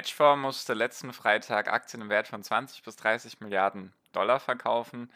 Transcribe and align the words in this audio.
Hedgefonds 0.00 0.40
musste 0.40 0.72
letzten 0.72 1.12
Freitag 1.12 1.70
Aktien 1.70 2.00
im 2.00 2.08
Wert 2.08 2.26
von 2.26 2.42
20 2.42 2.82
bis 2.84 2.96
30 2.96 3.40
Milliarden 3.40 3.92
Dollar 4.12 4.40
verkaufen. 4.40 5.12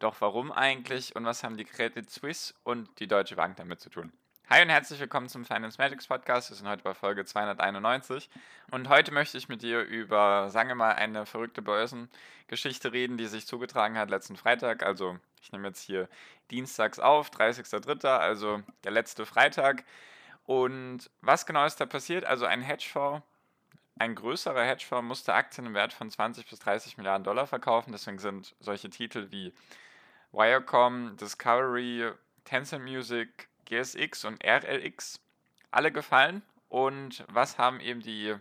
Doch 0.00 0.20
warum 0.20 0.50
eigentlich 0.50 1.14
und 1.14 1.24
was 1.24 1.44
haben 1.44 1.56
die 1.56 1.64
Credit 1.64 2.10
Suisse 2.10 2.52
und 2.64 2.98
die 2.98 3.06
Deutsche 3.06 3.36
Bank 3.36 3.54
damit 3.58 3.78
zu 3.78 3.90
tun? 3.90 4.12
Hi 4.50 4.60
und 4.60 4.70
herzlich 4.70 4.98
willkommen 4.98 5.28
zum 5.28 5.44
Finance 5.44 5.78
Magics 5.78 6.08
Podcast. 6.08 6.50
Wir 6.50 6.56
sind 6.56 6.66
heute 6.66 6.82
bei 6.82 6.94
Folge 6.94 7.24
291 7.24 8.28
und 8.72 8.88
heute 8.88 9.12
möchte 9.12 9.38
ich 9.38 9.48
mit 9.48 9.62
dir 9.62 9.82
über, 9.82 10.50
sagen 10.50 10.68
wir 10.68 10.74
mal, 10.74 10.94
eine 10.94 11.26
verrückte 11.26 11.62
Börsengeschichte 11.62 12.92
reden, 12.92 13.16
die 13.16 13.26
sich 13.26 13.46
zugetragen 13.46 13.96
hat 13.96 14.10
letzten 14.10 14.34
Freitag. 14.34 14.82
Also 14.82 15.16
ich 15.42 15.52
nehme 15.52 15.68
jetzt 15.68 15.82
hier 15.82 16.08
dienstags 16.50 16.98
auf, 16.98 17.30
30.03., 17.30 18.08
also 18.08 18.64
der 18.82 18.90
letzte 18.90 19.26
Freitag. 19.26 19.84
Und 20.42 21.08
was 21.20 21.46
genau 21.46 21.64
ist 21.66 21.76
da 21.76 21.86
passiert? 21.86 22.24
Also 22.24 22.46
ein 22.46 22.62
Hedgefonds 22.62 23.22
ein 23.98 24.14
größerer 24.14 24.64
Hedgefonds 24.64 25.06
musste 25.06 25.34
Aktien 25.34 25.66
im 25.66 25.74
Wert 25.74 25.92
von 25.92 26.10
20 26.10 26.48
bis 26.48 26.58
30 26.58 26.96
Milliarden 26.96 27.24
Dollar 27.24 27.46
verkaufen. 27.46 27.92
Deswegen 27.92 28.18
sind 28.18 28.54
solche 28.58 28.90
Titel 28.90 29.28
wie 29.30 29.52
Wirecom, 30.32 31.16
Discovery, 31.16 32.12
Tencent 32.44 32.84
Music, 32.84 33.48
GSX 33.66 34.24
und 34.24 34.44
RLX 34.44 35.20
alle 35.70 35.92
gefallen. 35.92 36.42
Und 36.68 37.24
was 37.28 37.58
haben 37.58 37.78
eben 37.78 38.00
die 38.00 38.34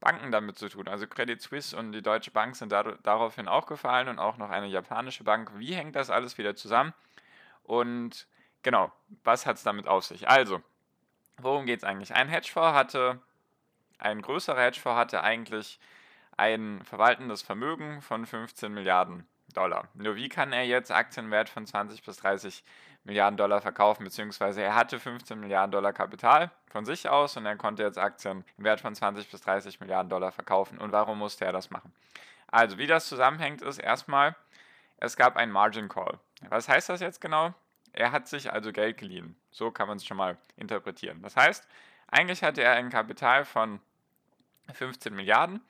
Banken 0.00 0.32
damit 0.32 0.58
zu 0.58 0.68
tun? 0.68 0.88
Also 0.88 1.06
Credit 1.06 1.40
Suisse 1.40 1.76
und 1.76 1.92
die 1.92 2.02
Deutsche 2.02 2.32
Bank 2.32 2.56
sind 2.56 2.72
daraufhin 2.72 3.46
auch 3.46 3.66
gefallen 3.66 4.08
und 4.08 4.18
auch 4.18 4.36
noch 4.36 4.50
eine 4.50 4.66
japanische 4.66 5.22
Bank. 5.22 5.52
Wie 5.56 5.74
hängt 5.74 5.94
das 5.94 6.10
alles 6.10 6.38
wieder 6.38 6.56
zusammen? 6.56 6.92
Und 7.62 8.26
genau, 8.62 8.90
was 9.22 9.46
hat 9.46 9.56
es 9.56 9.62
damit 9.62 9.86
auf 9.86 10.04
sich? 10.04 10.28
Also, 10.28 10.60
worum 11.38 11.66
geht 11.66 11.78
es 11.78 11.84
eigentlich? 11.84 12.12
Ein 12.12 12.28
Hedgefonds 12.28 12.76
hatte 12.76 13.20
ein 14.00 14.22
größerer 14.22 14.60
Hedgefonds 14.60 14.98
hatte 14.98 15.22
eigentlich 15.22 15.78
ein 16.36 16.82
verwaltendes 16.84 17.42
Vermögen 17.42 18.00
von 18.00 18.26
15 18.26 18.72
Milliarden 18.72 19.26
Dollar. 19.52 19.88
Nur 19.94 20.16
wie 20.16 20.28
kann 20.28 20.52
er 20.52 20.64
jetzt 20.64 20.90
Aktienwert 20.90 21.48
von 21.48 21.66
20 21.66 22.02
bis 22.02 22.16
30 22.18 22.64
Milliarden 23.04 23.36
Dollar 23.36 23.60
verkaufen, 23.60 24.04
beziehungsweise 24.04 24.62
er 24.62 24.74
hatte 24.74 24.98
15 24.98 25.38
Milliarden 25.38 25.72
Dollar 25.72 25.92
Kapital 25.92 26.50
von 26.70 26.84
sich 26.84 27.08
aus 27.08 27.36
und 27.36 27.46
er 27.46 27.56
konnte 27.56 27.82
jetzt 27.82 27.98
Aktien 27.98 28.44
im 28.58 28.64
Wert 28.64 28.80
von 28.80 28.94
20 28.94 29.30
bis 29.30 29.40
30 29.40 29.80
Milliarden 29.80 30.10
Dollar 30.10 30.32
verkaufen. 30.32 30.78
Und 30.78 30.92
warum 30.92 31.18
musste 31.18 31.44
er 31.44 31.52
das 31.52 31.70
machen? 31.70 31.92
Also, 32.48 32.78
wie 32.78 32.86
das 32.86 33.08
zusammenhängt, 33.08 33.62
ist 33.62 33.78
erstmal, 33.78 34.34
es 34.98 35.16
gab 35.16 35.36
einen 35.36 35.52
Margin 35.52 35.88
Call. 35.88 36.18
Was 36.48 36.68
heißt 36.68 36.88
das 36.88 37.00
jetzt 37.00 37.20
genau? 37.20 37.54
Er 37.92 38.12
hat 38.12 38.28
sich 38.28 38.52
also 38.52 38.72
Geld 38.72 38.98
geliehen. 38.98 39.36
So 39.50 39.70
kann 39.70 39.88
man 39.88 39.96
es 39.96 40.04
schon 40.04 40.16
mal 40.16 40.36
interpretieren. 40.56 41.22
Das 41.22 41.36
heißt, 41.36 41.66
eigentlich 42.08 42.42
hatte 42.42 42.62
er 42.62 42.74
ein 42.74 42.90
Kapital 42.90 43.44
von 43.44 43.80
15 44.74 45.14
Milliarden. 45.14 45.60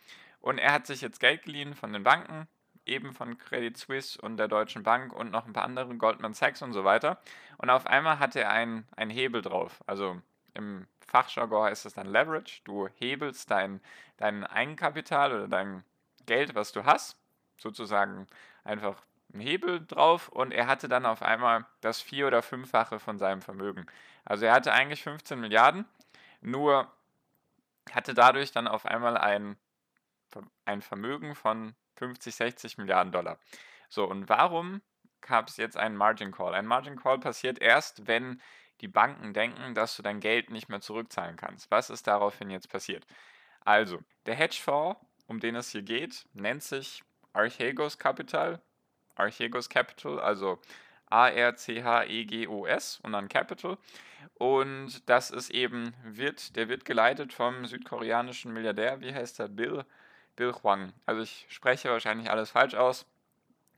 Und 0.40 0.58
er 0.58 0.72
hat 0.72 0.86
sich 0.86 1.00
jetzt 1.00 1.20
Geld 1.20 1.42
geliehen 1.42 1.74
von 1.74 1.92
den 1.92 2.02
Banken, 2.02 2.48
eben 2.86 3.12
von 3.12 3.36
Credit 3.38 3.76
Suisse 3.76 4.20
und 4.20 4.36
der 4.36 4.48
Deutschen 4.48 4.82
Bank 4.82 5.12
und 5.12 5.30
noch 5.30 5.46
ein 5.46 5.52
paar 5.52 5.64
anderen, 5.64 5.98
Goldman 5.98 6.34
Sachs 6.34 6.62
und 6.62 6.72
so 6.72 6.84
weiter. 6.84 7.20
Und 7.58 7.70
auf 7.70 7.86
einmal 7.86 8.18
hat 8.18 8.36
er 8.36 8.50
einen, 8.50 8.86
einen 8.96 9.10
Hebel 9.10 9.42
drauf. 9.42 9.82
Also 9.86 10.20
im 10.54 10.86
Fachjargon 11.06 11.64
heißt 11.64 11.84
das 11.84 11.94
dann 11.94 12.06
Leverage. 12.06 12.62
Du 12.64 12.88
hebelst 12.88 13.50
dein, 13.50 13.80
dein 14.16 14.44
Eigenkapital 14.44 15.32
oder 15.32 15.48
dein 15.48 15.84
Geld, 16.26 16.54
was 16.54 16.72
du 16.72 16.84
hast, 16.84 17.18
sozusagen 17.58 18.26
einfach 18.64 19.02
einen 19.32 19.42
Hebel 19.42 19.84
drauf 19.86 20.28
und 20.28 20.52
er 20.52 20.66
hatte 20.66 20.88
dann 20.88 21.06
auf 21.06 21.22
einmal 21.22 21.66
das 21.80 22.00
vier- 22.00 22.26
oder 22.26 22.42
fünffache 22.42 22.98
von 22.98 23.18
seinem 23.18 23.42
Vermögen. 23.42 23.86
Also 24.24 24.46
er 24.46 24.52
hatte 24.52 24.72
eigentlich 24.72 25.02
15 25.02 25.38
Milliarden, 25.40 25.84
nur 26.40 26.90
hatte 27.94 28.14
dadurch 28.14 28.52
dann 28.52 28.68
auf 28.68 28.86
einmal 28.86 29.16
ein, 29.16 29.56
ein 30.64 30.82
Vermögen 30.82 31.34
von 31.34 31.74
50, 31.96 32.34
60 32.34 32.78
Milliarden 32.78 33.12
Dollar. 33.12 33.38
So, 33.88 34.04
und 34.04 34.28
warum 34.28 34.82
gab 35.20 35.48
es 35.48 35.56
jetzt 35.56 35.76
einen 35.76 35.96
Margin 35.96 36.32
Call? 36.32 36.54
Ein 36.54 36.66
Margin 36.66 36.96
Call 36.96 37.18
passiert 37.18 37.60
erst, 37.60 38.06
wenn 38.06 38.40
die 38.80 38.88
Banken 38.88 39.34
denken, 39.34 39.74
dass 39.74 39.96
du 39.96 40.02
dein 40.02 40.20
Geld 40.20 40.50
nicht 40.50 40.68
mehr 40.68 40.80
zurückzahlen 40.80 41.36
kannst. 41.36 41.70
Was 41.70 41.90
ist 41.90 42.06
daraufhin 42.06 42.50
jetzt 42.50 42.70
passiert? 42.70 43.06
Also, 43.60 44.00
der 44.26 44.34
Hedgefonds, 44.34 44.98
um 45.26 45.40
den 45.40 45.54
es 45.54 45.70
hier 45.70 45.82
geht, 45.82 46.26
nennt 46.32 46.62
sich 46.62 47.02
Archegos 47.32 47.98
Capital. 47.98 48.62
Archegos 49.14 49.68
Capital, 49.68 50.18
also 50.18 50.58
A-R-C-H-E-G-O-S 51.10 53.00
und 53.02 53.12
dann 53.12 53.28
Capital. 53.28 53.76
Und 54.34 55.08
das 55.08 55.30
ist 55.30 55.50
eben, 55.50 55.94
wird, 56.02 56.56
der 56.56 56.68
wird 56.68 56.84
geleitet 56.84 57.32
vom 57.32 57.66
südkoreanischen 57.66 58.52
Milliardär, 58.52 59.00
wie 59.00 59.14
heißt 59.14 59.38
der? 59.38 59.48
Bill, 59.48 59.84
Bill 60.36 60.52
Hwang. 60.52 60.92
Also 61.06 61.22
ich 61.22 61.46
spreche 61.48 61.90
wahrscheinlich 61.90 62.30
alles 62.30 62.50
falsch 62.50 62.74
aus. 62.74 63.06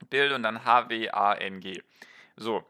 Bill 0.09 0.33
und 0.33 0.43
dann 0.43 0.63
H-W-A-N-G. 0.63 1.81
So. 2.35 2.63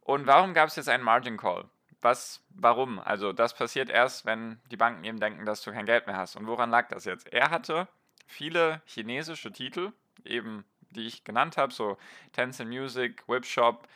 Und 0.00 0.26
warum 0.26 0.54
gab 0.54 0.68
es 0.68 0.76
jetzt 0.76 0.88
einen 0.88 1.04
Margin 1.04 1.36
Call? 1.36 1.64
Was, 2.00 2.42
warum? 2.50 2.98
Also 3.00 3.32
das 3.32 3.54
passiert 3.54 3.90
erst, 3.90 4.24
wenn 4.24 4.60
die 4.70 4.76
Banken 4.76 5.04
eben 5.04 5.20
denken, 5.20 5.44
dass 5.44 5.62
du 5.62 5.72
kein 5.72 5.86
Geld 5.86 6.06
mehr 6.06 6.16
hast. 6.16 6.36
Und 6.36 6.46
woran 6.46 6.70
lag 6.70 6.88
das 6.88 7.04
jetzt? 7.04 7.32
Er 7.32 7.50
hatte 7.50 7.88
viele 8.26 8.80
chinesische 8.86 9.52
Titel, 9.52 9.92
eben 10.24 10.64
die 10.90 11.06
ich 11.06 11.24
genannt 11.24 11.56
habe, 11.56 11.72
so 11.72 11.98
Tencent 12.32 12.70
Music, 12.70 13.22
Webshop, 13.28 13.88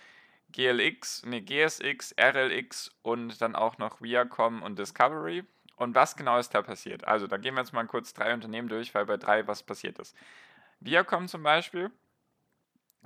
GLX, 0.53 1.25
nee, 1.25 1.41
GSX, 1.41 2.14
RLX 2.19 2.91
und 3.03 3.41
dann 3.41 3.56
auch 3.56 3.78
noch 3.78 4.03
Viacom 4.03 4.62
und 4.62 4.78
Discovery. 4.78 5.44
Und 5.76 5.94
was 5.94 6.16
genau 6.16 6.38
ist 6.38 6.54
da 6.54 6.62
passiert? 6.62 7.04
Also, 7.08 7.26
da 7.26 7.38
gehen 7.38 7.54
wir 7.54 7.62
jetzt 7.62 7.72
mal 7.72 7.86
kurz 7.86 8.12
drei 8.12 8.34
Unternehmen 8.34 8.69
durch, 8.69 8.94
weil 8.94 9.06
bei 9.06 9.16
drei 9.16 9.47
was 9.47 9.62
passiert 9.62 9.98
ist. 9.98 10.14
Viacom 10.81 11.28
zum 11.28 11.42
Beispiel 11.42 11.91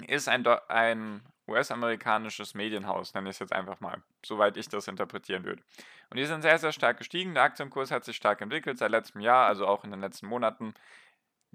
ist 0.09 0.29
ein, 0.29 0.47
ein 0.69 1.23
US-amerikanisches 1.49 2.55
Medienhaus, 2.55 3.15
nenne 3.15 3.31
ich 3.31 3.37
es 3.37 3.41
jetzt 3.41 3.53
einfach 3.53 3.81
mal, 3.81 4.03
soweit 4.25 4.57
ich 4.57 4.69
das 4.69 4.89
interpretieren 4.89 5.45
würde. 5.45 5.63
Und 6.11 6.19
die 6.19 6.27
sind 6.27 6.43
sehr, 6.43 6.59
sehr 6.59 6.73
stark 6.73 6.99
gestiegen. 6.99 7.35
Der 7.35 7.45
Aktienkurs 7.45 7.91
hat 7.91 8.05
sich 8.05 8.17
stark 8.17 8.41
entwickelt 8.41 8.79
seit 8.79 8.91
letztem 8.91 9.21
Jahr, 9.21 9.47
also 9.47 9.67
auch 9.67 9.85
in 9.85 9.91
den 9.91 10.01
letzten 10.01 10.27
Monaten. 10.27 10.75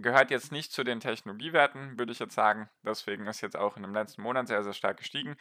Gehört 0.02 0.32
jetzt 0.32 0.52
nicht 0.52 0.72
zu 0.72 0.84
den 0.84 1.00
Technologiewerten, 1.00 1.98
würde 2.00 2.12
ich 2.12 2.20
jetzt 2.20 2.36
sagen. 2.36 2.70
Deswegen 2.84 3.28
ist 3.28 3.42
jetzt 3.42 3.58
auch 3.58 3.78
in 3.78 3.84
dem 3.84 3.94
letzten 3.94 4.22
Monat 4.22 4.48
sehr, 4.48 4.64
sehr 4.64 4.74
stark 4.74 4.98
gestiegen 4.98 5.36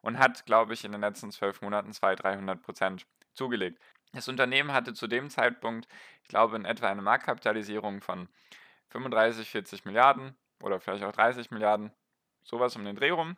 und 0.00 0.18
hat, 0.18 0.46
glaube 0.46 0.74
ich, 0.74 0.84
in 0.84 0.92
den 0.92 1.00
letzten 1.00 1.30
zwölf 1.30 1.60
Monaten 1.62 1.92
200, 1.92 2.24
300 2.24 2.62
Prozent 2.62 3.06
zugelegt. 3.34 3.80
Das 4.12 4.28
Unternehmen 4.28 4.72
hatte 4.72 4.94
zu 4.94 5.06
dem 5.06 5.30
Zeitpunkt, 5.30 5.88
ich 6.22 6.28
glaube, 6.28 6.56
in 6.56 6.64
etwa 6.64 6.88
eine 6.88 7.02
Marktkapitalisierung 7.02 8.00
von 8.00 8.28
35, 8.88 9.50
40 9.50 9.84
Milliarden 9.84 10.36
oder 10.62 10.80
vielleicht 10.80 11.04
auch 11.04 11.12
30 11.12 11.50
Milliarden, 11.50 11.92
sowas 12.44 12.76
um 12.76 12.84
den 12.84 12.96
Dreh 12.96 13.10
rum 13.10 13.36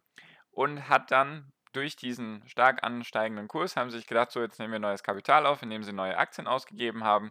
und 0.51 0.89
hat 0.89 1.11
dann 1.11 1.53
durch 1.73 1.97
diesen 1.97 2.47
stark 2.49 2.83
ansteigenden 2.83 3.49
Kurs 3.49 3.77
haben 3.77 3.91
sie 3.91 3.99
sich 3.99 4.07
gedacht, 4.07 4.31
so 4.31 4.41
jetzt 4.41 4.59
nehmen 4.59 4.73
wir 4.73 4.79
neues 4.79 5.03
Kapital 5.03 5.47
auf, 5.47 5.63
indem 5.63 5.83
sie 5.83 5.93
neue 5.93 6.17
Aktien 6.17 6.47
ausgegeben 6.47 7.05
haben. 7.05 7.31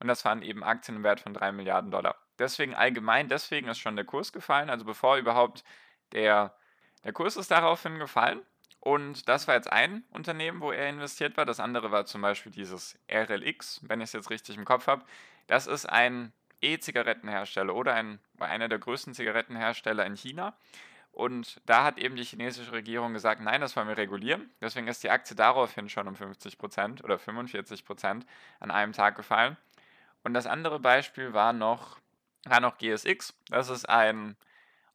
Und 0.00 0.08
das 0.08 0.24
waren 0.24 0.42
eben 0.42 0.64
Aktien 0.64 0.96
im 0.96 1.04
Wert 1.04 1.20
von 1.20 1.34
3 1.34 1.52
Milliarden 1.52 1.90
Dollar. 1.90 2.16
Deswegen 2.38 2.74
allgemein, 2.74 3.28
deswegen 3.28 3.68
ist 3.68 3.78
schon 3.78 3.96
der 3.96 4.04
Kurs 4.04 4.32
gefallen. 4.32 4.70
Also 4.70 4.84
bevor 4.84 5.16
überhaupt 5.16 5.64
der, 6.12 6.54
der 7.04 7.12
Kurs 7.12 7.36
ist 7.36 7.50
daraufhin 7.50 7.98
gefallen. 7.98 8.42
Und 8.80 9.28
das 9.28 9.48
war 9.48 9.54
jetzt 9.54 9.72
ein 9.72 10.04
Unternehmen, 10.10 10.60
wo 10.60 10.70
er 10.70 10.88
investiert 10.88 11.36
war. 11.36 11.46
Das 11.46 11.58
andere 11.58 11.90
war 11.90 12.04
zum 12.04 12.20
Beispiel 12.20 12.52
dieses 12.52 12.98
RLX, 13.10 13.80
wenn 13.88 14.00
ich 14.00 14.08
es 14.08 14.12
jetzt 14.12 14.30
richtig 14.30 14.58
im 14.58 14.66
Kopf 14.66 14.86
habe. 14.86 15.04
Das 15.46 15.66
ist 15.66 15.86
ein 15.86 16.32
E-Zigarettenhersteller 16.60 17.74
oder 17.74 17.94
ein, 17.94 18.18
einer 18.38 18.68
der 18.68 18.78
größten 18.78 19.14
Zigarettenhersteller 19.14 20.04
in 20.04 20.16
China. 20.16 20.54
Und 21.12 21.60
da 21.64 21.84
hat 21.84 21.98
eben 21.98 22.16
die 22.16 22.24
chinesische 22.24 22.72
Regierung 22.72 23.12
gesagt, 23.12 23.40
nein, 23.40 23.60
das 23.60 23.76
wollen 23.76 23.86
wir 23.86 23.96
regulieren. 23.96 24.50
Deswegen 24.60 24.88
ist 24.88 25.04
die 25.04 25.10
Aktie 25.10 25.36
daraufhin 25.36 25.88
schon 25.88 26.08
um 26.08 26.16
50 26.16 26.58
Prozent 26.58 27.04
oder 27.04 27.18
45 27.18 27.84
Prozent 27.84 28.26
an 28.58 28.72
einem 28.72 28.92
Tag 28.92 29.14
gefallen. 29.14 29.56
Und 30.24 30.34
das 30.34 30.46
andere 30.46 30.80
Beispiel 30.80 31.32
war 31.32 31.52
noch, 31.52 31.98
war 32.46 32.60
noch 32.60 32.78
GSX. 32.78 33.34
Das 33.48 33.68
ist 33.68 33.88
ein 33.88 34.36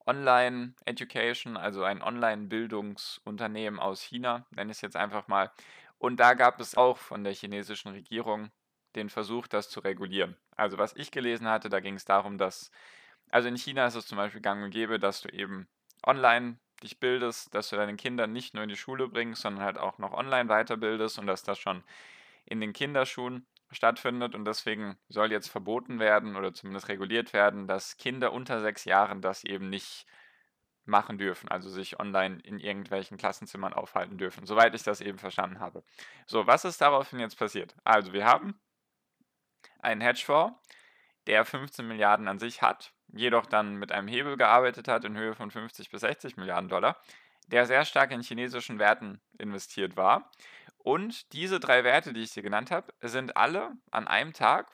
Online-Education, 0.06 1.57
also 1.57 1.84
ein 1.84 2.01
Online-Bildungsunternehmen 2.01 3.80
aus 3.80 4.01
China, 4.01 4.46
nenne 4.51 4.72
ich 4.72 4.78
es 4.78 4.81
jetzt 4.81 4.96
einfach 4.96 5.28
mal. 5.28 5.51
Und 5.98 6.19
da 6.19 6.34
gab 6.34 6.60
es 6.60 6.75
auch 6.75 6.98
von 6.98 7.24
der 7.24 7.34
chinesischen 7.34 7.92
Regierung 7.92 8.51
den 8.96 9.10
Versuch, 9.10 9.48
das 9.48 9.69
zu 9.69 9.81
regulieren. 9.81 10.36
Also 10.56 10.78
was 10.78 10.96
ich 10.96 11.12
gelesen 11.12 11.48
hatte, 11.48 11.69
da 11.69 11.80
ging 11.80 11.96
es 11.96 12.06
darum, 12.06 12.38
dass, 12.38 12.72
also 13.30 13.48
in 13.48 13.56
China 13.56 13.86
ist 13.86 13.95
es 13.95 14.07
zum 14.07 14.18
Beispiel 14.18 14.42
gang 14.42 14.63
und 14.63 14.72
gäbe, 14.72 15.00
dass 15.00 15.22
du 15.22 15.30
eben 15.30 15.68
online 16.06 16.57
dich 16.81 17.00
bildest, 17.00 17.54
dass 17.54 17.69
du 17.69 17.75
deine 17.75 17.95
Kinder 17.98 18.25
nicht 18.25 18.54
nur 18.54 18.63
in 18.63 18.69
die 18.69 18.78
Schule 18.78 19.07
bringst, 19.10 19.42
sondern 19.42 19.63
halt 19.63 19.78
auch 19.78 19.98
noch 19.98 20.13
online 20.13 20.50
weiterbildest 20.50 21.19
und 21.19 21.28
dass 21.28 21.44
das 21.44 21.60
schon 21.60 21.84
in 22.45 22.62
den 22.62 22.74
Kinderschuhen 22.74 23.45
stattfindet 23.71 24.36
und 24.36 24.45
deswegen 24.45 24.98
soll 25.10 25.31
jetzt 25.31 25.50
verboten 25.50 26.00
werden 26.00 26.36
oder 26.36 26.54
zumindest 26.54 26.88
reguliert 26.88 27.33
werden, 27.33 27.68
dass 27.68 27.98
Kinder 27.98 28.33
unter 28.33 28.62
sechs 28.62 28.86
Jahren 28.86 29.21
das 29.21 29.44
eben 29.44 29.69
nicht 29.69 30.06
machen 30.86 31.18
dürfen, 31.18 31.50
also 31.50 31.69
sich 31.69 32.00
online 32.00 32.39
in 32.44 32.60
irgendwelchen 32.60 33.18
Klassenzimmern 33.18 33.74
aufhalten 33.74 34.18
dürfen, 34.18 34.45
soweit 34.45 34.75
ich 34.75 34.83
das 34.83 35.01
eben 35.01 35.19
verstanden 35.19 35.60
habe. 35.60 35.83
So, 36.25 36.48
was 36.48 36.66
ist 36.66 36.81
daraufhin 36.81 37.19
jetzt 37.19 37.38
passiert? 37.38 37.75
Also, 37.83 38.12
wir 38.12 38.25
haben 38.25 38.60
einen 39.80 40.01
Hedgefonds, 40.01 40.60
der 41.27 41.45
15 41.45 41.88
Milliarden 41.88 42.27
an 42.27 42.39
sich 42.39 42.62
hat, 42.62 42.92
jedoch 43.07 43.45
dann 43.45 43.75
mit 43.75 43.92
einem 43.92 44.07
Hebel 44.07 44.36
gearbeitet 44.36 44.88
hat 44.88 45.06
in 45.06 45.16
Höhe 45.16 45.36
von 45.36 45.51
50 45.51 45.92
bis 45.92 46.01
60 46.01 46.38
Milliarden 46.38 46.69
Dollar, 46.69 46.98
der 47.48 47.66
sehr 47.66 47.86
stark 47.86 48.12
in 48.12 48.21
chinesischen 48.21 48.80
Werten 48.80 49.21
investiert 49.38 49.95
war. 49.95 50.31
Und 50.80 51.34
diese 51.34 51.60
drei 51.60 51.84
Werte, 51.84 52.14
die 52.14 52.22
ich 52.22 52.34
dir 52.34 52.44
genannt 52.44 52.72
habe, 52.72 52.94
sind 53.02 53.38
alle 53.38 53.74
an 53.92 54.08
einem 54.08 54.34
Tag 54.34 54.72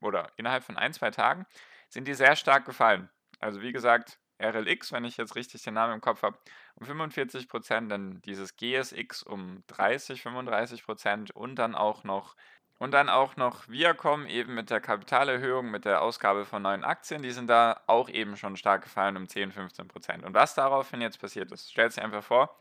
oder 0.00 0.30
innerhalb 0.36 0.62
von 0.62 0.76
ein, 0.76 0.92
zwei 0.92 1.10
Tagen, 1.10 1.46
sind 1.88 2.06
die 2.06 2.14
sehr 2.14 2.36
stark 2.36 2.64
gefallen. 2.64 3.08
Also 3.40 3.62
wie 3.62 3.72
gesagt, 3.72 4.20
RLX, 4.40 4.92
wenn 4.92 5.04
ich 5.04 5.16
jetzt 5.16 5.34
richtig 5.34 5.62
den 5.62 5.74
Namen 5.74 5.94
im 5.94 6.00
Kopf 6.00 6.22
habe, 6.22 6.38
um 6.74 6.86
45 6.86 7.48
Prozent, 7.48 7.90
dann 7.90 8.22
dieses 8.22 8.56
GSX 8.56 9.22
um 9.22 9.62
30, 9.66 10.22
35 10.22 10.84
Prozent 10.84 11.30
und 11.30 11.56
dann 11.56 11.74
auch 11.74 12.04
noch 12.04 12.36
und 12.78 12.92
dann 12.92 13.10
auch 13.10 13.36
noch 13.36 13.68
Viacom 13.68 14.26
eben 14.26 14.54
mit 14.54 14.70
der 14.70 14.80
Kapitalerhöhung, 14.80 15.70
mit 15.70 15.84
der 15.84 16.00
Ausgabe 16.00 16.46
von 16.46 16.62
neuen 16.62 16.82
Aktien, 16.82 17.20
die 17.20 17.30
sind 17.30 17.46
da 17.48 17.82
auch 17.86 18.08
eben 18.08 18.38
schon 18.38 18.56
stark 18.56 18.84
gefallen 18.84 19.18
um 19.18 19.28
10, 19.28 19.52
15 19.52 19.86
Prozent. 19.86 20.24
Und 20.24 20.32
was 20.32 20.54
daraufhin 20.54 21.02
jetzt 21.02 21.20
passiert 21.20 21.52
ist, 21.52 21.70
stellt 21.70 21.92
sich 21.92 22.02
einfach 22.02 22.24
vor, 22.24 22.56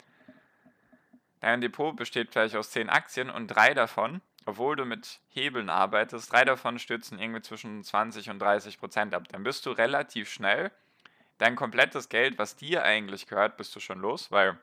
dein 1.40 1.62
Depot 1.62 1.96
besteht 1.96 2.32
vielleicht 2.32 2.56
aus 2.56 2.72
10 2.72 2.90
Aktien 2.90 3.30
und 3.30 3.48
drei 3.48 3.74
davon, 3.74 4.22
obwohl 4.46 4.76
du 4.76 4.86
mit 4.86 5.20
Hebeln 5.30 5.70
arbeitest, 5.70 6.32
drei 6.32 6.46
davon 6.46 6.80
stützen 6.80 7.20
irgendwie 7.20 7.42
zwischen 7.42 7.84
20 7.84 8.30
und 8.30 8.40
30 8.40 8.80
Prozent 8.80 9.14
ab. 9.14 9.28
Dann 9.30 9.44
bist 9.44 9.66
du 9.66 9.72
relativ 9.72 10.30
schnell 10.30 10.72
dein 11.40 11.56
komplettes 11.56 12.10
Geld, 12.10 12.38
was 12.38 12.56
dir 12.56 12.84
eigentlich 12.84 13.28
gehört, 13.28 13.58
bist 13.58 13.76
du 13.76 13.80
schon 13.80 14.00
los, 14.00 14.32
weil 14.32 14.60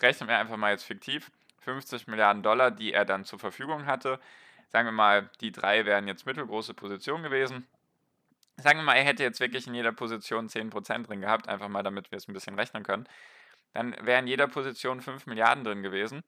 rechnen 0.00 0.28
wir 0.28 0.38
einfach 0.38 0.56
mal 0.56 0.70
jetzt 0.70 0.84
fiktiv, 0.84 1.30
50 1.60 2.06
Milliarden 2.06 2.42
Dollar, 2.42 2.70
die 2.70 2.92
er 2.92 3.04
dann 3.04 3.24
zur 3.24 3.38
Verfügung 3.38 3.86
hatte, 3.86 4.20
sagen 4.68 4.86
wir 4.86 4.92
mal, 4.92 5.30
die 5.40 5.50
drei 5.50 5.86
wären 5.86 6.06
jetzt 6.06 6.26
mittelgroße 6.26 6.74
Positionen 6.74 7.24
gewesen. 7.24 7.66
Sagen 8.58 8.80
wir 8.80 8.84
mal, 8.84 8.94
er 8.94 9.04
hätte 9.04 9.22
jetzt 9.22 9.40
wirklich 9.40 9.66
in 9.66 9.74
jeder 9.74 9.92
Position 9.92 10.48
10% 10.48 11.06
drin 11.06 11.20
gehabt, 11.20 11.48
einfach 11.48 11.68
mal 11.68 11.82
damit 11.82 12.10
wir 12.10 12.18
es 12.18 12.28
ein 12.28 12.34
bisschen 12.34 12.58
rechnen 12.58 12.82
können. 12.82 13.08
Dann 13.72 13.94
wären 14.00 14.24
in 14.24 14.28
jeder 14.28 14.48
Position 14.48 15.00
5 15.00 15.26
Milliarden 15.26 15.64
drin 15.64 15.82
gewesen. 15.82 16.22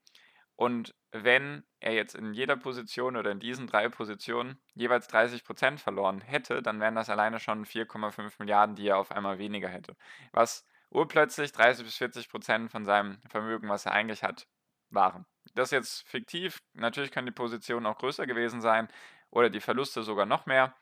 Und 0.57 0.95
wenn 1.11 1.65
er 1.81 1.95
jetzt 1.95 2.15
in 2.15 2.35
jeder 2.35 2.57
Position 2.57 3.17
oder 3.17 3.31
in 3.31 3.41
diesen 3.41 3.67
drei 3.67 3.89
Positionen 3.89 4.61
jeweils 4.75 5.09
30% 5.09 5.79
verloren 5.79 6.21
hätte, 6.21 6.63
dann 6.63 6.81
wären 6.81 6.95
das 6.95 7.09
alleine 7.09 7.41
schon 7.41 7.65
4,5 7.65 8.35
Milliarden, 8.39 8.77
die 8.77 8.89
er 8.89 8.99
auf 8.99 9.11
einmal 9.11 9.39
weniger 9.39 9.69
hätte. 9.69 9.97
Was 10.33 10.67
urplötzlich 10.91 11.53
30 11.53 11.85
bis 11.85 11.97
40% 11.97 12.69
von 12.69 12.85
seinem 12.85 13.23
Vermögen, 13.29 13.69
was 13.69 13.87
er 13.87 13.93
eigentlich 13.93 14.23
hat, 14.23 14.47
waren. 14.91 15.25
Das 15.55 15.69
ist 15.69 15.73
jetzt 15.73 16.09
fiktiv. 16.09 16.63
Natürlich 16.75 17.11
können 17.11 17.27
die 17.27 17.33
Positionen 17.33 17.87
auch 17.87 17.99
größer 17.99 18.27
gewesen 18.27 18.61
sein 18.61 18.89
oder 19.31 19.49
die 19.51 19.61
Verluste 19.61 20.03
sogar 20.03 20.27
noch 20.27 20.47
mehr. 20.47 20.75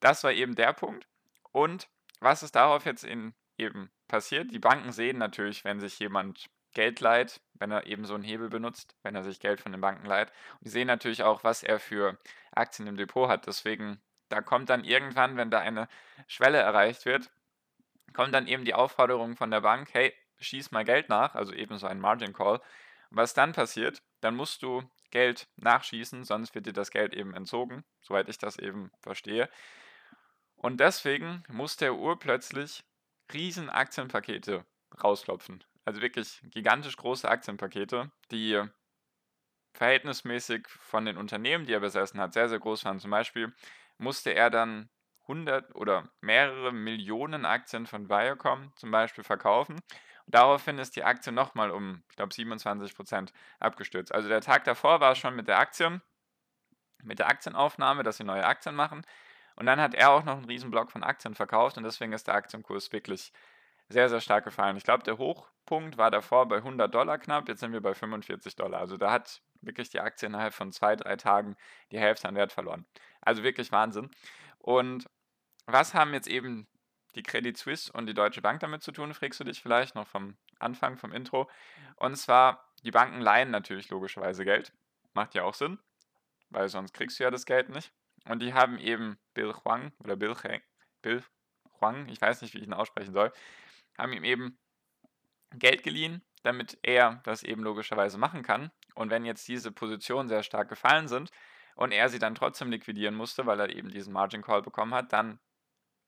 Das 0.00 0.22
war 0.24 0.32
eben 0.32 0.54
der 0.54 0.72
Punkt. 0.72 1.08
Und 1.52 1.88
was 2.20 2.42
ist 2.42 2.54
darauf 2.54 2.84
jetzt 2.84 3.04
in, 3.04 3.34
eben 3.58 3.90
passiert? 4.08 4.52
Die 4.52 4.58
Banken 4.58 4.92
sehen 4.92 5.18
natürlich, 5.18 5.64
wenn 5.64 5.80
sich 5.80 5.98
jemand 5.98 6.48
Geld 6.72 7.00
leiht, 7.00 7.40
wenn 7.54 7.70
er 7.70 7.86
eben 7.86 8.04
so 8.04 8.14
einen 8.14 8.22
Hebel 8.22 8.50
benutzt, 8.50 8.94
wenn 9.02 9.14
er 9.14 9.24
sich 9.24 9.40
Geld 9.40 9.60
von 9.60 9.72
den 9.72 9.80
Banken 9.80 10.06
leiht. 10.06 10.28
Und 10.54 10.66
die 10.66 10.70
sehen 10.70 10.86
natürlich 10.86 11.22
auch, 11.22 11.42
was 11.42 11.62
er 11.62 11.80
für 11.80 12.18
Aktien 12.52 12.86
im 12.86 12.96
Depot 12.96 13.28
hat. 13.28 13.46
Deswegen, 13.46 14.00
da 14.28 14.42
kommt 14.42 14.68
dann 14.68 14.84
irgendwann, 14.84 15.36
wenn 15.36 15.50
da 15.50 15.60
eine 15.60 15.88
Schwelle 16.26 16.58
erreicht 16.58 17.06
wird, 17.06 17.30
kommt 18.12 18.34
dann 18.34 18.46
eben 18.46 18.64
die 18.64 18.74
Aufforderung 18.74 19.36
von 19.36 19.50
der 19.50 19.62
Bank, 19.62 19.88
hey, 19.92 20.12
schieß 20.38 20.70
mal 20.70 20.84
Geld 20.84 21.08
nach, 21.08 21.34
also 21.34 21.52
eben 21.52 21.78
so 21.78 21.86
ein 21.86 22.00
Margin 22.00 22.32
Call. 22.32 22.60
Was 23.10 23.34
dann 23.34 23.52
passiert, 23.52 24.02
dann 24.20 24.36
musst 24.36 24.62
du 24.62 24.82
Geld 25.10 25.48
nachschießen, 25.56 26.24
sonst 26.24 26.54
wird 26.54 26.66
dir 26.66 26.72
das 26.72 26.90
Geld 26.90 27.14
eben 27.14 27.34
entzogen, 27.34 27.84
soweit 28.02 28.28
ich 28.28 28.38
das 28.38 28.58
eben 28.58 28.90
verstehe. 29.00 29.48
Und 30.56 30.80
deswegen 30.80 31.44
muss 31.48 31.76
der 31.76 31.94
urplötzlich 31.94 32.84
riesen 33.32 33.70
Aktienpakete 33.70 34.64
rausklopfen. 35.02 35.64
Also 35.84 36.00
wirklich 36.00 36.40
gigantisch 36.50 36.96
große 36.96 37.28
Aktienpakete, 37.28 38.10
die 38.30 38.62
verhältnismäßig 39.74 40.66
von 40.68 41.04
den 41.04 41.16
Unternehmen, 41.16 41.66
die 41.66 41.72
er 41.72 41.80
besessen 41.80 42.20
hat, 42.20 42.32
sehr, 42.32 42.48
sehr 42.48 42.58
groß 42.58 42.84
waren. 42.84 42.98
Zum 42.98 43.10
Beispiel 43.10 43.54
musste 43.98 44.30
er 44.30 44.50
dann 44.50 44.88
100 45.22 45.74
oder 45.74 46.10
mehrere 46.20 46.72
Millionen 46.72 47.44
Aktien 47.44 47.86
von 47.86 48.08
Viacom 48.08 48.72
zum 48.76 48.90
Beispiel 48.90 49.24
verkaufen 49.24 49.80
Daraufhin 50.26 50.78
ist 50.78 50.96
die 50.96 51.04
Aktie 51.04 51.32
nochmal 51.32 51.70
um, 51.70 52.02
ich 52.10 52.16
glaube, 52.16 52.34
27% 52.34 53.30
abgestürzt. 53.60 54.12
Also 54.12 54.28
der 54.28 54.40
Tag 54.40 54.64
davor 54.64 55.00
war 55.00 55.14
schon 55.14 55.36
mit 55.36 55.46
der 55.46 55.58
Aktien, 55.58 56.02
mit 57.02 57.20
der 57.20 57.28
Aktienaufnahme, 57.28 58.02
dass 58.02 58.16
sie 58.16 58.24
neue 58.24 58.44
Aktien 58.44 58.74
machen. 58.74 59.02
Und 59.56 59.66
dann 59.66 59.80
hat 59.80 59.94
er 59.94 60.10
auch 60.10 60.24
noch 60.24 60.36
einen 60.36 60.44
riesen 60.44 60.70
Block 60.70 60.90
von 60.90 61.02
Aktien 61.02 61.34
verkauft 61.34 61.76
und 61.76 61.84
deswegen 61.84 62.12
ist 62.12 62.26
der 62.26 62.34
Aktienkurs 62.34 62.92
wirklich 62.92 63.32
sehr, 63.88 64.08
sehr 64.08 64.20
stark 64.20 64.44
gefallen. 64.44 64.76
Ich 64.76 64.84
glaube, 64.84 65.04
der 65.04 65.18
Hochpunkt 65.18 65.96
war 65.96 66.10
davor 66.10 66.46
bei 66.46 66.56
100 66.56 66.92
Dollar 66.92 67.18
knapp, 67.18 67.48
jetzt 67.48 67.60
sind 67.60 67.72
wir 67.72 67.80
bei 67.80 67.94
45 67.94 68.56
Dollar. 68.56 68.80
Also 68.80 68.96
da 68.96 69.10
hat 69.10 69.42
wirklich 69.60 69.90
die 69.90 70.00
Aktie 70.00 70.26
innerhalb 70.26 70.54
von 70.54 70.72
zwei, 70.72 70.96
drei 70.96 71.16
Tagen 71.16 71.56
die 71.90 71.98
Hälfte 71.98 72.28
an 72.28 72.34
Wert 72.34 72.52
verloren. 72.52 72.84
Also 73.20 73.42
wirklich 73.42 73.72
Wahnsinn. 73.72 74.10
Und 74.58 75.08
was 75.66 75.94
haben 75.94 76.12
jetzt 76.12 76.28
eben 76.28 76.66
die 77.14 77.22
Credit 77.22 77.56
Suisse 77.56 77.90
und 77.92 78.06
die 78.06 78.14
Deutsche 78.14 78.42
Bank 78.42 78.60
damit 78.60 78.82
zu 78.82 78.92
tun, 78.92 79.14
fragst 79.14 79.40
du 79.40 79.44
dich 79.44 79.62
vielleicht 79.62 79.94
noch 79.94 80.06
vom 80.06 80.36
Anfang, 80.58 80.98
vom 80.98 81.12
Intro. 81.12 81.48
Und 81.96 82.16
zwar, 82.16 82.72
die 82.84 82.90
Banken 82.90 83.20
leihen 83.20 83.50
natürlich 83.50 83.88
logischerweise 83.88 84.44
Geld. 84.44 84.72
Macht 85.14 85.34
ja 85.34 85.44
auch 85.44 85.54
Sinn, 85.54 85.78
weil 86.50 86.68
sonst 86.68 86.92
kriegst 86.92 87.18
du 87.18 87.24
ja 87.24 87.30
das 87.30 87.46
Geld 87.46 87.70
nicht. 87.70 87.92
Und 88.28 88.40
die 88.40 88.54
haben 88.54 88.78
eben 88.78 89.18
Bill 89.34 89.54
Huang 89.64 89.92
oder 89.98 90.16
Bill, 90.16 90.34
Bill 91.02 91.22
Huang, 91.80 92.08
ich 92.08 92.20
weiß 92.20 92.42
nicht, 92.42 92.54
wie 92.54 92.58
ich 92.58 92.66
ihn 92.66 92.72
aussprechen 92.72 93.12
soll, 93.12 93.32
haben 93.96 94.12
ihm 94.12 94.24
eben 94.24 94.58
Geld 95.52 95.82
geliehen, 95.82 96.22
damit 96.42 96.78
er 96.82 97.20
das 97.24 97.42
eben 97.42 97.62
logischerweise 97.62 98.18
machen 98.18 98.42
kann. 98.42 98.70
Und 98.94 99.10
wenn 99.10 99.24
jetzt 99.24 99.46
diese 99.48 99.72
Positionen 99.72 100.28
sehr 100.28 100.42
stark 100.42 100.68
gefallen 100.68 101.08
sind 101.08 101.30
und 101.76 101.92
er 101.92 102.08
sie 102.08 102.18
dann 102.18 102.34
trotzdem 102.34 102.70
liquidieren 102.70 103.14
musste, 103.14 103.46
weil 103.46 103.60
er 103.60 103.70
eben 103.70 103.90
diesen 103.90 104.12
Margin 104.12 104.42
Call 104.42 104.62
bekommen 104.62 104.94
hat, 104.94 105.12
dann 105.12 105.38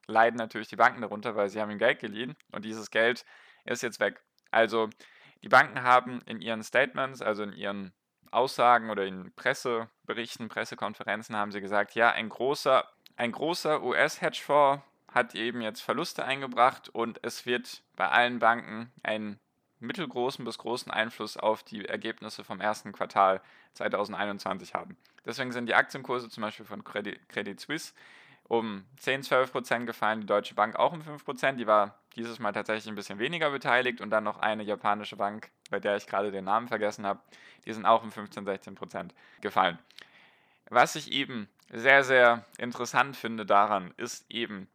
leiden 0.06 0.36
natürlich 0.36 0.68
die 0.68 0.76
Banken 0.76 1.02
darunter, 1.02 1.36
weil 1.36 1.48
sie 1.48 1.60
haben 1.60 1.70
ihm 1.70 1.78
Geld 1.78 2.00
geliehen 2.00 2.36
und 2.52 2.64
dieses 2.64 2.90
Geld 2.90 3.24
ist 3.64 3.82
jetzt 3.82 4.00
weg. 4.00 4.22
Also 4.50 4.88
die 5.42 5.48
Banken 5.48 5.82
haben 5.82 6.20
in 6.22 6.40
ihren 6.40 6.62
Statements, 6.62 7.20
also 7.20 7.42
in 7.42 7.52
ihren 7.52 7.92
Aussagen 8.32 8.90
oder 8.90 9.04
in 9.04 9.32
Presseberichten, 9.34 10.48
Pressekonferenzen 10.48 11.36
haben 11.36 11.52
sie 11.52 11.60
gesagt, 11.60 11.94
ja, 11.94 12.10
ein 12.10 12.28
großer, 12.28 12.86
ein 13.16 13.32
großer 13.32 13.82
US-Hedgefonds 13.82 14.82
hat 15.12 15.34
eben 15.34 15.60
jetzt 15.62 15.80
Verluste 15.80 16.24
eingebracht 16.24 16.88
und 16.88 17.18
es 17.22 17.46
wird 17.46 17.82
bei 17.96 18.08
allen 18.08 18.38
Banken 18.38 18.92
einen 19.02 19.40
mittelgroßen 19.80 20.44
bis 20.44 20.58
großen 20.58 20.92
Einfluss 20.92 21.36
auf 21.36 21.62
die 21.62 21.84
Ergebnisse 21.84 22.44
vom 22.44 22.60
ersten 22.60 22.92
Quartal 22.92 23.40
2021 23.74 24.74
haben. 24.74 24.96
Deswegen 25.24 25.52
sind 25.52 25.66
die 25.66 25.74
Aktienkurse 25.74 26.28
zum 26.28 26.42
Beispiel 26.42 26.66
von 26.66 26.84
Credit, 26.84 27.28
Credit 27.28 27.58
Suisse 27.58 27.92
um 28.48 28.84
10, 28.96 29.22
12 29.22 29.52
Prozent 29.52 29.86
gefallen, 29.86 30.22
die 30.22 30.26
Deutsche 30.26 30.54
Bank 30.54 30.76
auch 30.76 30.92
um 30.92 31.02
5 31.02 31.24
Prozent. 31.24 31.60
Die 31.60 31.66
war 31.66 31.98
dieses 32.16 32.38
Mal 32.38 32.52
tatsächlich 32.52 32.88
ein 32.88 32.94
bisschen 32.94 33.18
weniger 33.18 33.50
beteiligt 33.50 34.00
und 34.00 34.10
dann 34.10 34.24
noch 34.24 34.38
eine 34.38 34.62
japanische 34.62 35.16
Bank, 35.16 35.50
bei 35.70 35.80
der 35.80 35.96
ich 35.96 36.06
gerade 36.06 36.30
den 36.30 36.44
Namen 36.44 36.68
vergessen 36.68 37.06
habe, 37.06 37.20
die 37.64 37.72
sind 37.72 37.86
auch 37.86 38.02
um 38.02 38.12
15, 38.12 38.44
16 38.44 38.74
Prozent 38.74 39.14
gefallen. 39.40 39.78
Was 40.70 40.96
ich 40.96 41.12
eben 41.12 41.48
sehr, 41.70 42.04
sehr 42.04 42.44
interessant 42.58 43.16
finde 43.16 43.46
daran, 43.46 43.92
ist 43.96 44.30
eben, 44.30 44.68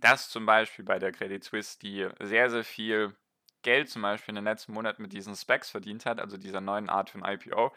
dass 0.00 0.30
zum 0.30 0.46
Beispiel 0.46 0.84
bei 0.84 0.98
der 0.98 1.12
Credit 1.12 1.42
Suisse, 1.42 1.78
die 1.78 2.08
sehr, 2.20 2.50
sehr 2.50 2.64
viel 2.64 3.14
Geld 3.62 3.90
zum 3.90 4.02
Beispiel 4.02 4.32
in 4.32 4.36
den 4.36 4.44
letzten 4.44 4.72
Monaten 4.72 5.02
mit 5.02 5.12
diesen 5.12 5.34
Specs 5.36 5.70
verdient 5.70 6.06
hat, 6.06 6.20
also 6.20 6.36
dieser 6.36 6.60
neuen 6.60 6.88
Art 6.88 7.10
von 7.10 7.24
IPO, 7.24 7.72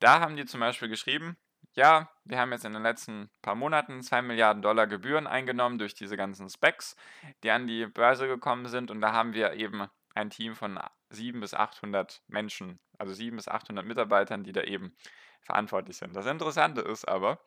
da 0.00 0.20
haben 0.20 0.36
die 0.36 0.44
zum 0.44 0.60
Beispiel 0.60 0.88
geschrieben, 0.88 1.36
ja, 1.74 2.08
wir 2.24 2.38
haben 2.38 2.52
jetzt 2.52 2.64
in 2.64 2.72
den 2.72 2.82
letzten 2.82 3.30
paar 3.42 3.54
Monaten 3.54 4.02
2 4.02 4.22
Milliarden 4.22 4.62
Dollar 4.62 4.86
Gebühren 4.86 5.26
eingenommen 5.26 5.78
durch 5.78 5.94
diese 5.94 6.16
ganzen 6.16 6.48
Specs, 6.48 6.96
die 7.42 7.50
an 7.50 7.66
die 7.66 7.86
Börse 7.86 8.28
gekommen 8.28 8.66
sind. 8.66 8.90
Und 8.90 9.00
da 9.00 9.12
haben 9.12 9.34
wir 9.34 9.54
eben 9.54 9.88
ein 10.14 10.30
Team 10.30 10.54
von 10.54 10.80
700 11.10 11.40
bis 11.40 11.54
800 11.54 12.22
Menschen, 12.28 12.78
also 12.98 13.12
700 13.12 13.36
bis 13.44 13.48
800 13.48 13.84
Mitarbeitern, 13.84 14.44
die 14.44 14.52
da 14.52 14.62
eben 14.62 14.96
verantwortlich 15.42 15.96
sind. 15.96 16.14
Das 16.16 16.26
Interessante 16.26 16.80
ist 16.80 17.06
aber, 17.06 17.38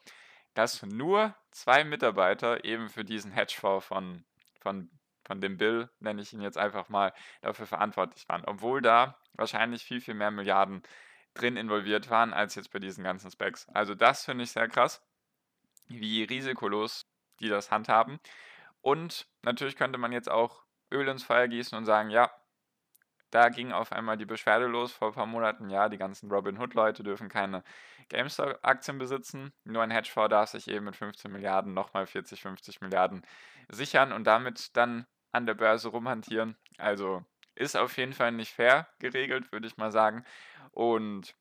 dass 0.53 0.81
nur 0.83 1.35
zwei 1.51 1.83
Mitarbeiter 1.83 2.63
eben 2.63 2.89
für 2.89 3.05
diesen 3.05 3.31
Hedgefonds 3.31 3.85
von, 3.85 4.25
von, 4.59 4.89
von 5.23 5.41
dem 5.41 5.57
Bill, 5.57 5.89
nenne 5.99 6.21
ich 6.21 6.33
ihn 6.33 6.41
jetzt 6.41 6.57
einfach 6.57 6.89
mal, 6.89 7.13
dafür 7.41 7.67
verantwortlich 7.67 8.27
waren. 8.27 8.43
Obwohl 8.45 8.81
da 8.81 9.19
wahrscheinlich 9.33 9.83
viel, 9.83 10.01
viel 10.01 10.13
mehr 10.13 10.31
Milliarden 10.31 10.83
drin 11.33 11.57
involviert 11.57 12.09
waren 12.09 12.33
als 12.33 12.55
jetzt 12.55 12.71
bei 12.71 12.79
diesen 12.79 13.03
ganzen 13.03 13.29
Specs. 13.31 13.69
Also 13.69 13.93
das 13.95 14.25
finde 14.25 14.43
ich 14.43 14.51
sehr 14.51 14.67
krass, 14.67 15.01
wie 15.87 16.23
risikolos 16.23 17.05
die 17.39 17.49
das 17.49 17.71
handhaben. 17.71 18.19
Und 18.81 19.27
natürlich 19.43 19.75
könnte 19.75 19.99
man 19.99 20.11
jetzt 20.11 20.29
auch 20.29 20.63
Öl 20.91 21.07
ins 21.07 21.23
Feuer 21.23 21.47
gießen 21.47 21.77
und 21.77 21.85
sagen, 21.85 22.09
ja, 22.09 22.31
da 23.31 23.49
ging 23.49 23.71
auf 23.71 23.91
einmal 23.91 24.17
die 24.17 24.25
Beschwerde 24.25 24.67
los 24.67 24.91
vor 24.91 25.09
ein 25.09 25.13
paar 25.13 25.25
Monaten, 25.25 25.69
ja, 25.69 25.89
die 25.89 25.97
ganzen 25.97 26.31
Robin-Hood-Leute 26.31 27.03
dürfen 27.03 27.29
keine 27.29 27.63
GameStop-Aktien 28.09 28.97
besitzen, 28.97 29.51
nur 29.63 29.83
ein 29.83 29.91
Hedgefonds 29.91 30.29
darf 30.29 30.49
sich 30.49 30.67
eben 30.69 30.85
mit 30.85 30.95
15 30.95 31.31
Milliarden 31.31 31.73
nochmal 31.73 32.07
40, 32.07 32.41
50 32.41 32.81
Milliarden 32.81 33.25
sichern 33.69 34.13
und 34.13 34.25
damit 34.25 34.75
dann 34.77 35.05
an 35.31 35.45
der 35.45 35.55
Börse 35.55 35.89
rumhantieren. 35.89 36.57
Also 36.77 37.23
ist 37.55 37.75
auf 37.75 37.97
jeden 37.97 38.13
Fall 38.13 38.31
nicht 38.31 38.53
fair 38.53 38.87
geregelt, 38.99 39.51
würde 39.51 39.67
ich 39.67 39.77
mal 39.77 39.91
sagen. 39.91 40.23
Und 40.71 41.35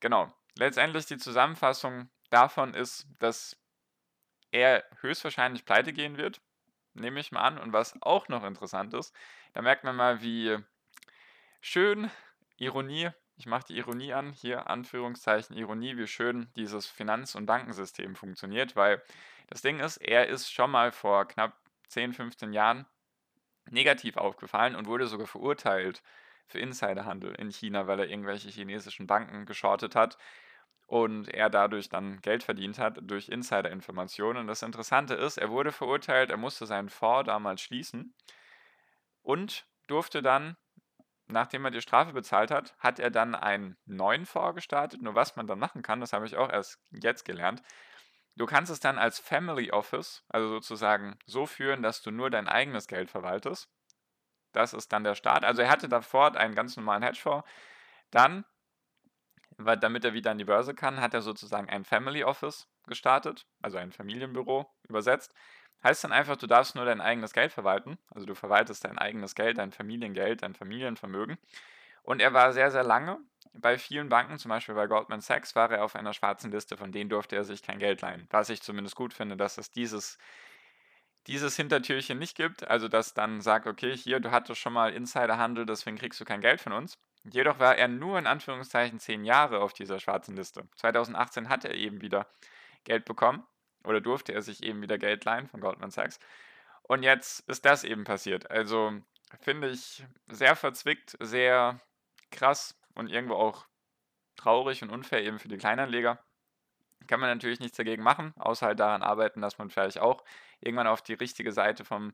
genau, 0.00 0.32
letztendlich 0.58 1.06
die 1.06 1.18
Zusammenfassung 1.18 2.10
davon 2.30 2.74
ist, 2.74 3.06
dass 3.18 3.56
er 4.50 4.84
höchstwahrscheinlich 5.00 5.64
pleite 5.64 5.92
gehen 5.92 6.18
wird, 6.18 6.40
nehme 6.94 7.20
ich 7.20 7.32
mal 7.32 7.42
an. 7.42 7.58
Und 7.58 7.72
was 7.72 7.96
auch 8.02 8.28
noch 8.28 8.44
interessant 8.44 8.92
ist, 8.94 9.14
da 9.54 9.62
merkt 9.62 9.84
man 9.84 9.96
mal, 9.96 10.20
wie 10.20 10.58
schön 11.62 12.10
Ironie, 12.58 13.10
ich 13.36 13.46
mache 13.46 13.66
die 13.68 13.78
Ironie 13.78 14.12
an, 14.12 14.32
hier 14.32 14.68
Anführungszeichen 14.68 15.56
Ironie, 15.56 15.96
wie 15.96 16.06
schön 16.06 16.52
dieses 16.56 16.86
Finanz- 16.86 17.34
und 17.34 17.46
Bankensystem 17.46 18.16
funktioniert, 18.16 18.76
weil 18.76 19.02
das 19.46 19.62
Ding 19.62 19.78
ist, 19.80 19.96
er 19.98 20.26
ist 20.28 20.52
schon 20.52 20.70
mal 20.70 20.92
vor 20.92 21.26
knapp 21.26 21.56
10, 21.88 22.12
15 22.12 22.52
Jahren 22.52 22.84
negativ 23.70 24.16
aufgefallen 24.16 24.74
und 24.74 24.86
wurde 24.86 25.06
sogar 25.06 25.28
verurteilt 25.28 26.02
für 26.46 26.58
Insiderhandel 26.58 27.34
in 27.36 27.50
China, 27.50 27.86
weil 27.86 28.00
er 28.00 28.08
irgendwelche 28.08 28.50
chinesischen 28.50 29.06
Banken 29.06 29.46
geschortet 29.46 29.94
hat 29.94 30.18
und 30.86 31.28
er 31.28 31.48
dadurch 31.48 31.88
dann 31.88 32.20
Geld 32.22 32.42
verdient 32.42 32.78
hat 32.78 32.98
durch 33.02 33.28
Insider-Informationen. 33.28 34.40
Und 34.40 34.46
das 34.48 34.62
Interessante 34.62 35.14
ist, 35.14 35.38
er 35.38 35.50
wurde 35.50 35.70
verurteilt, 35.70 36.30
er 36.30 36.36
musste 36.36 36.66
seinen 36.66 36.88
Fonds 36.88 37.28
damals 37.28 37.60
schließen 37.60 38.14
und 39.22 39.64
durfte 39.86 40.22
dann, 40.22 40.56
nachdem 41.32 41.64
er 41.64 41.70
die 41.70 41.80
Strafe 41.80 42.12
bezahlt 42.12 42.50
hat, 42.50 42.74
hat 42.78 42.98
er 42.98 43.10
dann 43.10 43.34
einen 43.34 43.76
neuen 43.84 44.26
Fonds 44.26 44.56
gestartet. 44.56 45.02
Nur 45.02 45.14
was 45.14 45.36
man 45.36 45.46
dann 45.46 45.58
machen 45.58 45.82
kann, 45.82 46.00
das 46.00 46.12
habe 46.12 46.26
ich 46.26 46.36
auch 46.36 46.50
erst 46.50 46.78
jetzt 46.90 47.24
gelernt. 47.24 47.62
Du 48.36 48.46
kannst 48.46 48.70
es 48.72 48.80
dann 48.80 48.98
als 48.98 49.18
Family 49.18 49.70
Office, 49.70 50.24
also 50.28 50.48
sozusagen 50.48 51.18
so 51.26 51.46
führen, 51.46 51.82
dass 51.82 52.00
du 52.02 52.10
nur 52.10 52.30
dein 52.30 52.48
eigenes 52.48 52.86
Geld 52.86 53.10
verwaltest. 53.10 53.68
Das 54.52 54.72
ist 54.72 54.92
dann 54.92 55.04
der 55.04 55.14
Start. 55.14 55.44
Also 55.44 55.62
er 55.62 55.70
hatte 55.70 55.88
davor 55.88 56.34
einen 56.36 56.54
ganz 56.54 56.76
normalen 56.76 57.02
Hedgefonds. 57.02 57.46
Dann 58.10 58.44
damit 59.58 60.04
er 60.04 60.14
wieder 60.14 60.30
an 60.30 60.38
die 60.38 60.44
Börse 60.44 60.74
kann, 60.74 61.00
hat 61.00 61.14
er 61.14 61.22
sozusagen 61.22 61.68
ein 61.68 61.84
Family 61.84 62.24
Office 62.24 62.68
gestartet, 62.86 63.46
also 63.60 63.78
ein 63.78 63.92
Familienbüro 63.92 64.66
übersetzt. 64.88 65.34
Heißt 65.84 66.04
dann 66.04 66.12
einfach, 66.12 66.36
du 66.36 66.46
darfst 66.46 66.74
nur 66.76 66.84
dein 66.84 67.00
eigenes 67.00 67.32
Geld 67.32 67.52
verwalten. 67.52 67.98
Also 68.14 68.26
du 68.26 68.34
verwaltest 68.34 68.84
dein 68.84 68.98
eigenes 68.98 69.34
Geld, 69.34 69.58
dein 69.58 69.72
Familiengeld, 69.72 70.42
dein 70.42 70.54
Familienvermögen. 70.54 71.38
Und 72.04 72.20
er 72.20 72.32
war 72.32 72.52
sehr, 72.52 72.70
sehr 72.70 72.84
lange 72.84 73.18
bei 73.54 73.78
vielen 73.78 74.08
Banken, 74.08 74.38
zum 74.38 74.48
Beispiel 74.48 74.74
bei 74.74 74.86
Goldman 74.86 75.20
Sachs, 75.20 75.54
war 75.54 75.70
er 75.70 75.84
auf 75.84 75.94
einer 75.94 76.14
schwarzen 76.14 76.50
Liste, 76.50 76.76
von 76.76 76.92
denen 76.92 77.10
durfte 77.10 77.36
er 77.36 77.44
sich 77.44 77.62
kein 77.62 77.78
Geld 77.78 78.00
leihen. 78.00 78.26
Was 78.30 78.48
ich 78.48 78.62
zumindest 78.62 78.96
gut 78.96 79.12
finde, 79.12 79.36
dass 79.36 79.58
es 79.58 79.70
dieses, 79.70 80.18
dieses 81.26 81.56
Hintertürchen 81.56 82.18
nicht 82.18 82.36
gibt. 82.36 82.66
Also 82.68 82.88
dass 82.88 83.14
dann 83.14 83.40
sagt, 83.40 83.66
okay, 83.66 83.96
hier, 83.96 84.20
du 84.20 84.30
hattest 84.30 84.60
schon 84.60 84.72
mal 84.72 84.92
Insiderhandel, 84.92 85.66
deswegen 85.66 85.98
kriegst 85.98 86.20
du 86.20 86.24
kein 86.24 86.40
Geld 86.40 86.60
von 86.60 86.72
uns. 86.72 86.98
Jedoch 87.24 87.58
war 87.58 87.76
er 87.76 87.88
nur 87.88 88.18
in 88.18 88.26
Anführungszeichen 88.26 88.98
zehn 88.98 89.24
Jahre 89.24 89.60
auf 89.60 89.72
dieser 89.72 90.00
schwarzen 90.00 90.34
Liste. 90.34 90.66
2018 90.76 91.48
hat 91.48 91.64
er 91.64 91.74
eben 91.74 92.00
wieder 92.00 92.26
Geld 92.84 93.04
bekommen 93.04 93.44
oder 93.84 94.00
durfte 94.00 94.32
er 94.32 94.42
sich 94.42 94.62
eben 94.62 94.82
wieder 94.82 94.98
Geld 94.98 95.24
leihen 95.24 95.48
von 95.48 95.60
Goldman 95.60 95.90
Sachs. 95.90 96.18
Und 96.82 97.02
jetzt 97.02 97.48
ist 97.48 97.64
das 97.64 97.84
eben 97.84 98.04
passiert. 98.04 98.50
Also 98.50 98.92
finde 99.40 99.70
ich 99.70 100.04
sehr 100.28 100.56
verzwickt, 100.56 101.16
sehr 101.20 101.80
krass 102.30 102.78
und 102.94 103.08
irgendwo 103.08 103.34
auch 103.34 103.66
traurig 104.36 104.82
und 104.82 104.90
unfair 104.90 105.22
eben 105.22 105.38
für 105.38 105.48
die 105.48 105.58
Kleinanleger. 105.58 106.18
Kann 107.06 107.20
man 107.20 107.30
natürlich 107.30 107.60
nichts 107.60 107.76
dagegen 107.76 108.02
machen, 108.02 108.32
außer 108.38 108.66
halt 108.66 108.80
daran 108.80 109.02
arbeiten, 109.02 109.40
dass 109.40 109.58
man 109.58 109.70
vielleicht 109.70 109.98
auch 109.98 110.24
irgendwann 110.60 110.86
auf 110.86 111.02
die 111.02 111.14
richtige 111.14 111.52
Seite 111.52 111.84
vom, 111.84 112.12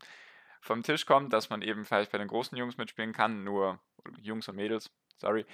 vom 0.61 0.83
Tisch 0.83 1.05
kommt, 1.05 1.33
dass 1.33 1.49
man 1.49 1.61
eben 1.61 1.85
vielleicht 1.85 2.11
bei 2.11 2.17
den 2.17 2.27
großen 2.27 2.57
Jungs 2.57 2.77
mitspielen 2.77 3.13
kann, 3.13 3.43
nur 3.43 3.79
Jungs 4.19 4.47
und 4.47 4.55
Mädels, 4.55 4.91
sorry. 5.17 5.45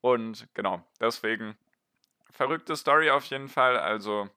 Und 0.00 0.46
genau, 0.54 0.84
deswegen 1.00 1.56
verrückte 2.30 2.76
Story 2.76 3.10
auf 3.10 3.24
jeden 3.26 3.48
Fall. 3.48 3.76
Also 3.78 4.28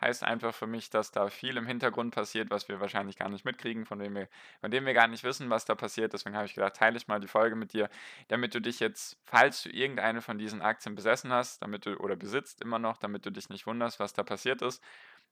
heißt 0.00 0.24
einfach 0.24 0.54
für 0.54 0.66
mich, 0.66 0.90
dass 0.90 1.10
da 1.10 1.28
viel 1.28 1.56
im 1.56 1.66
Hintergrund 1.66 2.14
passiert, 2.14 2.50
was 2.50 2.68
wir 2.68 2.80
wahrscheinlich 2.80 3.16
gar 3.16 3.28
nicht 3.28 3.44
mitkriegen, 3.44 3.86
von 3.86 3.98
dem 3.98 4.14
wir, 4.14 4.28
von 4.60 4.70
dem 4.70 4.84
wir 4.84 4.94
gar 4.94 5.08
nicht 5.08 5.24
wissen, 5.24 5.48
was 5.50 5.64
da 5.64 5.74
passiert. 5.74 6.12
Deswegen 6.12 6.36
habe 6.36 6.46
ich 6.46 6.54
gedacht, 6.54 6.76
teile 6.76 6.96
ich 6.96 7.08
mal 7.08 7.20
die 7.20 7.28
Folge 7.28 7.56
mit 7.56 7.72
dir, 7.72 7.88
damit 8.28 8.54
du 8.54 8.60
dich 8.60 8.80
jetzt, 8.80 9.18
falls 9.24 9.62
du 9.62 9.70
irgendeine 9.70 10.20
von 10.20 10.38
diesen 10.38 10.62
Aktien 10.62 10.94
besessen 10.94 11.32
hast, 11.32 11.62
damit 11.62 11.86
du 11.86 11.96
oder 11.96 12.16
besitzt 12.16 12.60
immer 12.60 12.78
noch, 12.78 12.98
damit 12.98 13.24
du 13.24 13.30
dich 13.30 13.48
nicht 13.48 13.66
wunderst, 13.66 13.98
was 13.98 14.12
da 14.12 14.22
passiert 14.22 14.62
ist. 14.62 14.82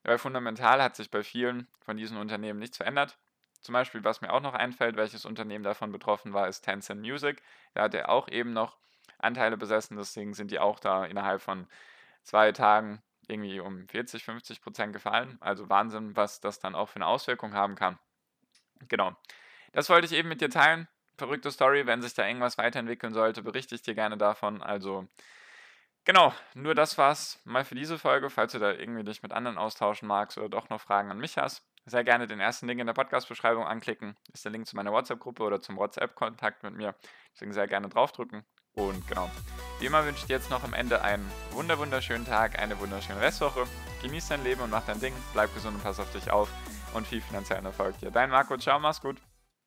Weil 0.02 0.18
fundamental 0.18 0.82
hat 0.82 0.96
sich 0.96 1.10
bei 1.10 1.22
vielen 1.22 1.66
von 1.80 1.96
diesen 1.96 2.16
Unternehmen 2.16 2.58
nichts 2.58 2.78
verändert. 2.78 3.18
Zum 3.60 3.72
Beispiel, 3.72 4.04
was 4.04 4.20
mir 4.20 4.32
auch 4.32 4.42
noch 4.42 4.52
einfällt, 4.52 4.96
welches 4.96 5.24
Unternehmen 5.24 5.64
davon 5.64 5.90
betroffen 5.90 6.34
war, 6.34 6.48
ist 6.48 6.62
Tencent 6.62 7.00
Music. 7.00 7.42
Da 7.72 7.84
hat 7.84 7.94
er 7.94 8.10
auch 8.10 8.28
eben 8.28 8.52
noch 8.52 8.76
Anteile 9.18 9.56
besessen, 9.56 9.96
deswegen 9.96 10.34
sind 10.34 10.50
die 10.50 10.58
auch 10.58 10.78
da 10.78 11.06
innerhalb 11.06 11.40
von 11.40 11.66
zwei 12.22 12.52
Tagen 12.52 13.02
irgendwie 13.28 13.60
um 13.60 13.88
40, 13.88 14.24
50 14.24 14.60
Prozent 14.60 14.92
gefallen. 14.92 15.38
Also 15.40 15.68
Wahnsinn, 15.68 16.16
was 16.16 16.40
das 16.40 16.58
dann 16.58 16.74
auch 16.74 16.88
für 16.88 16.96
eine 16.96 17.06
Auswirkung 17.06 17.54
haben 17.54 17.74
kann. 17.74 17.98
Genau. 18.88 19.16
Das 19.72 19.88
wollte 19.88 20.06
ich 20.06 20.12
eben 20.12 20.28
mit 20.28 20.40
dir 20.40 20.50
teilen. 20.50 20.88
Verrückte 21.16 21.50
Story. 21.50 21.86
Wenn 21.86 22.02
sich 22.02 22.14
da 22.14 22.26
irgendwas 22.26 22.58
weiterentwickeln 22.58 23.12
sollte, 23.12 23.42
berichte 23.42 23.74
ich 23.74 23.82
dir 23.82 23.94
gerne 23.94 24.16
davon. 24.16 24.62
Also, 24.62 25.08
genau. 26.04 26.34
Nur 26.54 26.74
das 26.74 26.98
war's 26.98 27.40
mal 27.44 27.64
für 27.64 27.74
diese 27.74 27.98
Folge. 27.98 28.30
Falls 28.30 28.52
du 28.52 28.58
da 28.58 28.72
irgendwie 28.72 29.04
dich 29.04 29.22
mit 29.22 29.32
anderen 29.32 29.58
austauschen 29.58 30.08
magst 30.08 30.38
oder 30.38 30.48
doch 30.48 30.68
noch 30.70 30.80
Fragen 30.80 31.10
an 31.10 31.18
mich 31.18 31.38
hast, 31.38 31.64
sehr 31.86 32.04
gerne 32.04 32.26
den 32.26 32.40
ersten 32.40 32.66
Link 32.66 32.80
in 32.80 32.86
der 32.86 32.94
Podcast-Beschreibung 32.94 33.64
anklicken. 33.64 34.16
Ist 34.32 34.44
der 34.44 34.52
Link 34.52 34.66
zu 34.66 34.76
meiner 34.76 34.92
WhatsApp-Gruppe 34.92 35.42
oder 35.42 35.60
zum 35.60 35.76
WhatsApp-Kontakt 35.76 36.62
mit 36.62 36.74
mir. 36.74 36.94
Deswegen 37.34 37.52
sehr 37.52 37.66
gerne 37.66 37.88
draufdrücken. 37.88 38.44
Und 38.74 39.06
genau. 39.06 39.30
Wie 39.78 39.86
immer 39.86 40.04
wünsche 40.04 40.20
ich 40.20 40.26
dir 40.26 40.36
jetzt 40.36 40.50
noch 40.50 40.64
am 40.64 40.72
Ende 40.72 41.02
einen 41.02 41.30
wunder 41.50 41.78
wunderschönen 41.78 42.24
Tag, 42.24 42.58
eine 42.58 42.78
wunderschöne 42.78 43.20
Restwoche. 43.20 43.64
Genieß 44.02 44.28
dein 44.28 44.44
Leben 44.44 44.62
und 44.62 44.70
mach 44.70 44.84
dein 44.84 45.00
Ding. 45.00 45.14
Bleib 45.32 45.52
gesund 45.54 45.76
und 45.76 45.82
pass 45.82 46.00
auf 46.00 46.10
dich 46.12 46.30
auf. 46.30 46.48
Und 46.94 47.06
viel 47.06 47.20
finanziellen 47.20 47.64
Erfolg 47.64 47.98
dir. 47.98 48.10
Dein 48.10 48.30
Marco, 48.30 48.56
ciao, 48.56 48.78
mach's 48.78 49.00
gut. 49.00 49.16